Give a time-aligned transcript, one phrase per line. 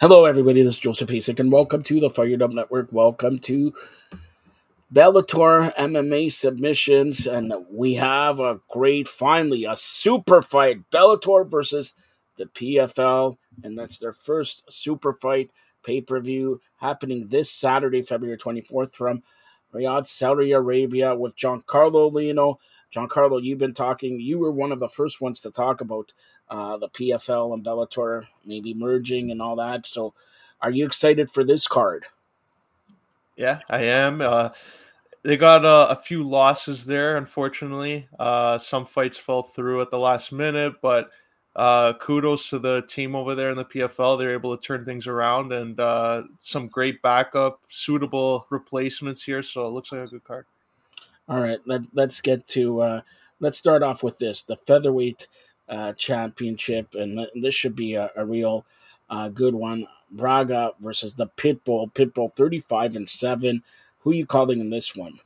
[0.00, 0.60] Hello, everybody.
[0.60, 2.92] This is Joseph Pasek, and welcome to the Fired Up Network.
[2.92, 3.72] Welcome to
[4.92, 11.94] Bellator MMA submissions, and we have a great, finally, a super fight: Bellator versus
[12.36, 15.52] the PFL, and that's their first super fight
[15.84, 19.22] pay per view happening this Saturday, February twenty fourth, from
[19.74, 22.58] Riyadh, Saudi Arabia, with Giancarlo Aulino.
[22.94, 24.20] Giancarlo, you've been talking.
[24.20, 26.12] You were one of the first ones to talk about
[26.48, 29.86] uh, the PFL and Bellator maybe merging and all that.
[29.86, 30.14] So,
[30.60, 32.06] are you excited for this card?
[33.36, 34.20] Yeah, I am.
[34.20, 34.50] Uh,
[35.22, 38.06] they got uh, a few losses there, unfortunately.
[38.18, 41.10] Uh, some fights fell through at the last minute, but
[41.56, 44.18] uh, kudos to the team over there in the PFL.
[44.18, 49.42] They're able to turn things around and uh, some great backup, suitable replacements here.
[49.42, 50.46] So it looks like a good card.
[51.28, 53.00] All right, let, let's get to uh,
[53.40, 55.26] let's start off with this the featherweight
[55.68, 58.66] uh, championship, and this should be a, a real
[59.08, 59.86] uh, good one.
[60.10, 61.92] Braga versus the Pitbull.
[61.94, 63.62] Pitbull thirty five and seven.
[64.00, 65.20] Who you calling in this one?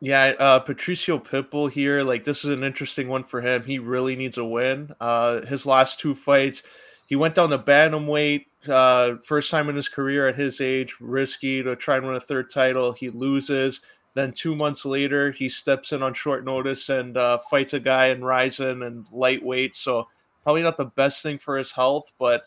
[0.00, 2.02] Yeah, uh, Patricio Pitbull here.
[2.02, 3.64] Like this is an interesting one for him.
[3.64, 4.94] He really needs a win.
[5.00, 6.62] Uh, his last two fights,
[7.08, 8.46] he went down to bantamweight.
[8.68, 12.20] Uh, first time in his career at his age, risky to try and win a
[12.20, 12.92] third title.
[12.92, 13.80] He loses
[14.18, 18.08] then two months later, he steps in on short notice and uh, fights a guy
[18.08, 19.76] in Rizin and lightweight.
[19.76, 20.08] So
[20.42, 22.42] probably not the best thing for his health, but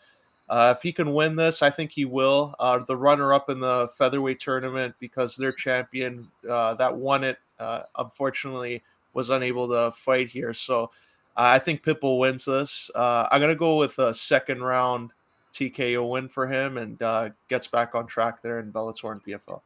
[0.52, 2.54] uh, if he can win this, I think he will.
[2.60, 7.84] Uh, the runner-up in the featherweight tournament, because their champion uh, that won it, uh,
[7.98, 8.82] unfortunately,
[9.14, 10.54] was unable to fight here.
[10.54, 10.84] So
[11.38, 12.92] uh, I think Pitbull wins this.
[12.94, 15.12] I'm gonna go with a second round
[15.54, 17.00] TKO win for him and
[17.48, 19.62] gets back on track there in Bellator and PFL.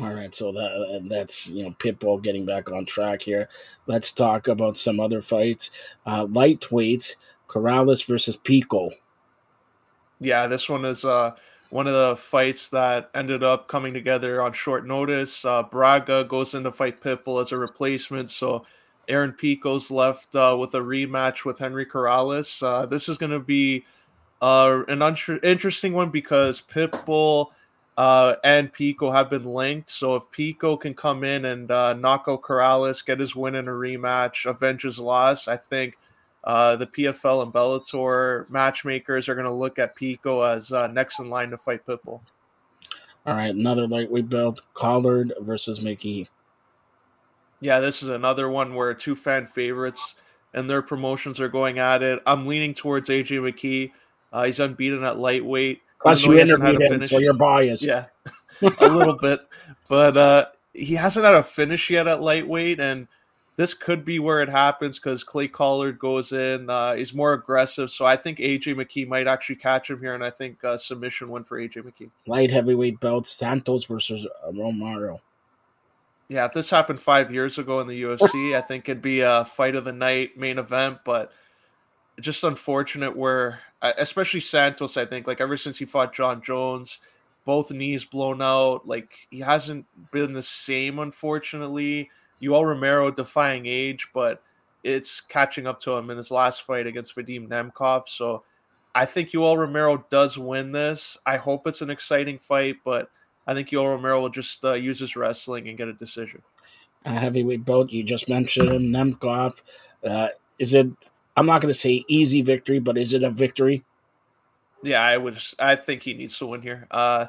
[0.00, 3.48] All right, so that that's you know Pitbull getting back on track here.
[3.86, 5.70] Let's talk about some other fights.
[6.04, 7.14] Uh, lightweights,
[7.46, 8.90] Corrales versus Pico.
[10.20, 11.32] Yeah, this one is uh,
[11.70, 15.44] one of the fights that ended up coming together on short notice.
[15.44, 18.66] Uh, Braga goes in to fight Pitbull as a replacement, so
[19.08, 22.62] Aaron Pico's left uh, with a rematch with Henry Corrales.
[22.62, 23.84] Uh, this is going to be
[24.42, 27.46] uh, an un- interesting one because Pitbull
[27.96, 29.90] uh, and Pico have been linked.
[29.90, 33.68] So if Pico can come in and uh, knock out Corrales, get his win in
[33.68, 35.96] a rematch, avenge his loss, I think
[36.44, 41.18] uh, the PFL and Bellator matchmakers are going to look at Pico as uh, next
[41.18, 42.20] in line to fight Pitbull.
[43.26, 46.28] All right, another lightweight belt, Collard versus McKee.
[47.60, 50.14] Yeah, this is another one where two fan favorites
[50.54, 52.20] and their promotions are going at it.
[52.26, 53.90] I'm leaning towards AJ McKee.
[54.32, 55.82] Uh, he's unbeaten at lightweight.
[56.00, 57.82] Plus, you interviewed him, so you're biased.
[57.82, 58.06] Yeah,
[58.62, 59.40] a little bit,
[59.88, 63.06] but uh, he hasn't had a finish yet at lightweight, and
[63.60, 66.70] this could be where it happens because Clay Collard goes in.
[66.70, 70.24] Uh, he's more aggressive, so I think AJ McKee might actually catch him here, and
[70.24, 72.08] I think uh, submission win for AJ McKee.
[72.26, 75.20] Light heavyweight belt Santos versus Romero.
[76.28, 79.44] Yeah, if this happened five years ago in the UFC, I think it'd be a
[79.44, 81.30] fight of the night main event, but
[82.18, 84.96] just unfortunate where especially Santos.
[84.96, 86.98] I think like ever since he fought Jon Jones,
[87.44, 88.88] both knees blown out.
[88.88, 92.08] Like he hasn't been the same, unfortunately.
[92.42, 94.42] Yoel Romero defying age, but
[94.82, 98.08] it's catching up to him in his last fight against Vadim Nemkov.
[98.08, 98.44] So
[98.94, 101.18] I think Yoel Romero does win this.
[101.26, 103.10] I hope it's an exciting fight, but
[103.46, 106.42] I think Yoel Romero will just uh, use his wrestling and get a decision.
[107.04, 109.62] A heavyweight belt, you just mentioned him, Nemkov.
[110.04, 110.28] Uh,
[110.58, 110.88] is it
[111.36, 113.84] I'm not going to say easy victory, but is it a victory?
[114.82, 115.38] Yeah, I would.
[115.58, 116.86] I think he needs to win here.
[116.90, 117.26] Uh,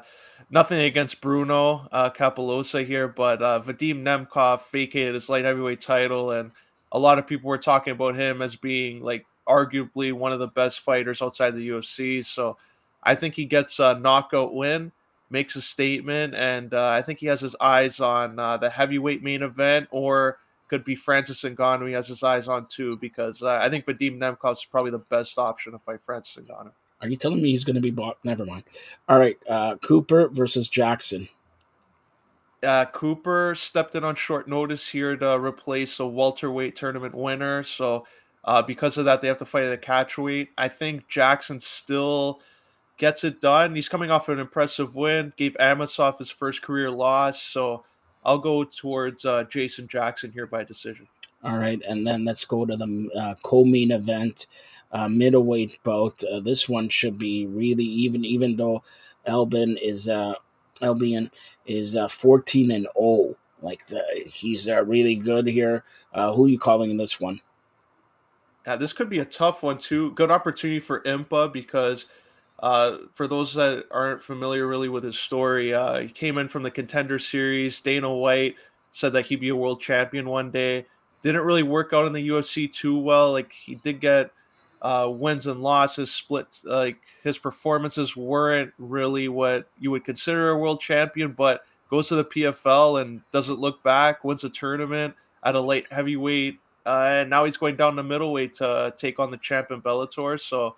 [0.50, 6.32] nothing against Bruno uh, Cappelozza here, but uh, Vadim Nemkov vacated his light heavyweight title,
[6.32, 6.50] and
[6.92, 10.48] a lot of people were talking about him as being like arguably one of the
[10.48, 12.24] best fighters outside the UFC.
[12.24, 12.56] So
[13.02, 14.92] I think he gets a knockout win,
[15.30, 19.22] makes a statement, and uh, I think he has his eyes on uh, the heavyweight
[19.22, 20.38] main event or
[20.68, 21.88] could be Francis Ngannou.
[21.88, 24.98] He has his eyes on too because uh, I think Vadim Nemkov is probably the
[24.98, 26.72] best option to fight Francis Ngannou.
[27.02, 28.18] Are you telling me he's going to be bought?
[28.24, 28.62] Never mind.
[29.08, 31.28] All right, uh, Cooper versus Jackson.
[32.62, 37.64] Uh, Cooper stepped in on short notice here to replace a welterweight tournament winner.
[37.64, 38.06] So
[38.44, 40.48] uh, because of that, they have to fight at a catchweight.
[40.56, 42.40] I think Jackson still
[42.98, 43.74] gets it done.
[43.74, 45.32] He's coming off an impressive win.
[45.36, 47.42] Gave Amosov his first career loss.
[47.42, 47.84] So
[48.24, 51.08] I'll go towards uh, Jason Jackson here by decision.
[51.42, 54.46] All right, and then let's go to the uh, co-main event,
[54.92, 56.22] uh, middleweight bout.
[56.24, 58.82] Uh, this one should be really even, even though
[59.26, 60.34] Albin is uh,
[60.80, 61.30] Albion
[61.66, 62.94] is uh, fourteen and zero.
[62.96, 63.36] Oh.
[63.60, 65.84] Like the, he's uh, really good here.
[66.12, 67.40] Uh, who are you calling in this one?
[68.66, 70.10] Yeah, this could be a tough one too.
[70.12, 72.06] Good opportunity for Impa because
[72.62, 76.62] Uh, for those that aren't familiar really with his story, uh, he came in from
[76.62, 77.80] the contender series.
[77.80, 78.54] Dana White
[78.92, 80.86] said that he'd be a world champion one day.
[81.22, 83.32] Didn't really work out in the UFC too well.
[83.32, 84.30] Like he did get
[84.82, 86.60] uh, wins and losses, split.
[86.64, 92.16] Like his performances weren't really what you would consider a world champion, but goes to
[92.16, 94.24] the PFL and doesn't look back.
[94.24, 95.14] Wins a tournament
[95.44, 99.30] at a light heavyweight, uh, and now he's going down to middleweight to take on
[99.30, 100.40] the champ in Bellator.
[100.40, 100.76] So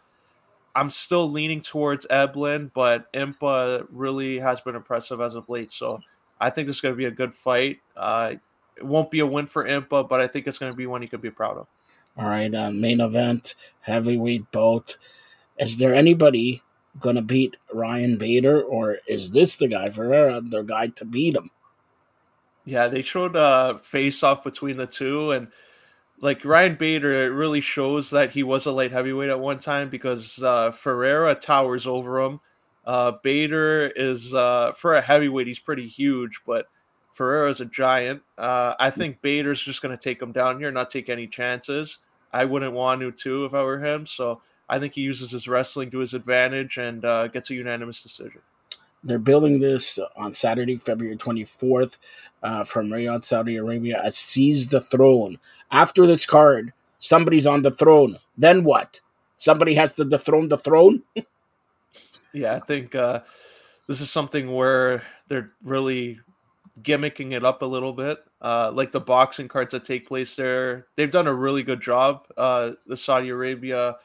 [0.75, 5.70] I'm still leaning towards Eblen, but Impa really has been impressive as of late.
[5.70, 6.00] So
[6.41, 7.79] I think this is going to be a good fight.
[7.96, 8.35] Uh,
[8.76, 11.02] it won't be a win for Impa, but I think it's going to be one
[11.02, 11.66] he could be proud of.
[12.16, 14.98] All right, uh, main event, heavyweight bout.
[15.58, 16.62] Is there anybody
[17.00, 21.36] going to beat Ryan Bader, or is this the guy, Ferreira, the guy to beat
[21.36, 21.50] him?
[22.64, 25.48] Yeah, they showed a face off between the two, and
[26.20, 29.88] like Ryan Bader, it really shows that he was a light heavyweight at one time
[29.88, 32.40] because uh, Ferreira towers over him.
[32.86, 36.66] Uh, Bader is uh, for a heavyweight, he's pretty huge, but
[37.14, 38.22] Ferreira's a giant.
[38.37, 41.99] Uh, I think Bader's just going to take him down here, not take any chances.
[42.32, 44.06] I wouldn't want to too if I were him.
[44.06, 48.02] So I think he uses his wrestling to his advantage and uh, gets a unanimous
[48.02, 48.43] decision.
[49.05, 51.99] They're building this on Saturday, February 24th
[52.43, 55.38] uh, from Riyadh, Saudi Arabia as Seize the Throne.
[55.70, 58.19] After this card, somebody's on the throne.
[58.37, 59.00] Then what?
[59.37, 61.02] Somebody has to dethrone the throne?
[62.32, 63.20] yeah, I think uh,
[63.87, 66.20] this is something where they're really
[66.82, 68.18] gimmicking it up a little bit.
[68.40, 72.26] Uh, like the boxing cards that take place there, they've done a really good job.
[72.36, 73.96] Uh, the Saudi Arabia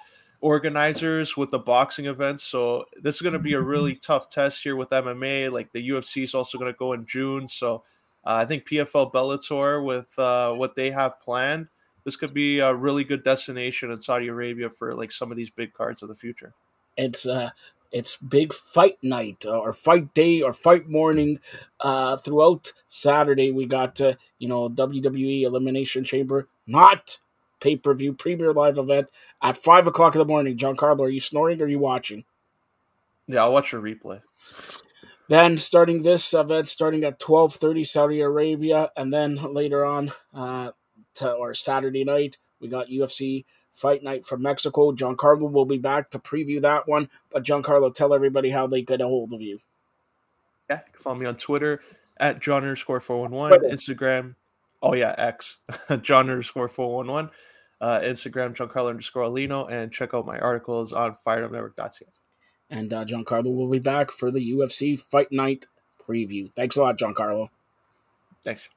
[0.41, 2.43] organizers with the boxing events.
[2.43, 5.51] So this is going to be a really tough test here with MMA.
[5.51, 7.47] Like the UFC is also going to go in June.
[7.47, 7.83] So
[8.25, 11.67] uh, I think PFL Bellator with uh, what they have planned,
[12.05, 15.49] this could be a really good destination in Saudi Arabia for like some of these
[15.49, 16.53] big cards of the future.
[16.97, 17.49] It's uh,
[17.91, 21.39] it's big fight night uh, or fight day or fight morning
[21.79, 23.51] uh, throughout Saturday.
[23.51, 27.19] We got uh, you know WWE Elimination Chamber, not
[27.59, 29.07] pay per view premier live event
[29.41, 30.57] at five o'clock in the morning.
[30.57, 32.25] Giancarlo, are you snoring or are you watching?
[33.27, 34.21] Yeah, I'll watch a replay.
[35.27, 40.71] Then starting this event, starting at twelve thirty Saudi Arabia, and then later on, uh,
[41.15, 44.91] to, or Saturday night, we got UFC Fight Night from Mexico.
[44.91, 47.09] Giancarlo will be back to preview that one.
[47.31, 49.59] But Giancarlo, tell everybody how they get a hold of you.
[50.69, 51.81] Yeah, you can follow me on Twitter
[52.17, 54.35] at John underscore 411, Instagram.
[54.81, 55.57] Oh, yeah, X,
[56.01, 57.31] John underscore 411,
[57.81, 62.05] uh, Instagram, Giancarlo underscore Aulino, and check out my articles on firedupnetwork.ca.
[62.69, 65.65] And uh, Giancarlo will be back for the UFC Fight Night
[66.07, 66.51] preview.
[66.51, 67.49] Thanks a lot, Giancarlo.
[68.43, 68.69] Thanks.